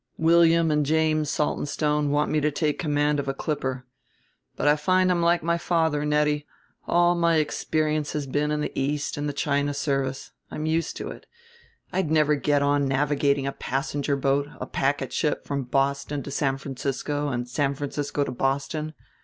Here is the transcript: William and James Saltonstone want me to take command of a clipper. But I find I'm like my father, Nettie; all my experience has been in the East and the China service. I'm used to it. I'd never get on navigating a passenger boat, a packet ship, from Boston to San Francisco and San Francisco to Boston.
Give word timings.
William 0.17 0.71
and 0.71 0.83
James 0.83 1.29
Saltonstone 1.29 2.09
want 2.09 2.31
me 2.31 2.41
to 2.41 2.49
take 2.49 2.79
command 2.79 3.19
of 3.19 3.27
a 3.27 3.35
clipper. 3.35 3.85
But 4.55 4.67
I 4.67 4.75
find 4.75 5.11
I'm 5.11 5.21
like 5.21 5.43
my 5.43 5.59
father, 5.59 6.03
Nettie; 6.05 6.47
all 6.87 7.13
my 7.13 7.35
experience 7.35 8.13
has 8.13 8.25
been 8.25 8.49
in 8.49 8.61
the 8.61 8.71
East 8.73 9.15
and 9.15 9.29
the 9.29 9.31
China 9.31 9.75
service. 9.75 10.31
I'm 10.49 10.65
used 10.65 10.97
to 10.97 11.09
it. 11.11 11.27
I'd 11.93 12.09
never 12.09 12.33
get 12.33 12.63
on 12.63 12.87
navigating 12.87 13.45
a 13.45 13.51
passenger 13.51 14.15
boat, 14.15 14.47
a 14.59 14.65
packet 14.65 15.13
ship, 15.13 15.45
from 15.45 15.65
Boston 15.65 16.23
to 16.23 16.31
San 16.31 16.57
Francisco 16.57 17.27
and 17.27 17.47
San 17.47 17.75
Francisco 17.75 18.23
to 18.23 18.31
Boston. 18.31 18.95